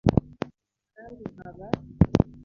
kandi 0.95 1.23
nkaba 1.31 1.67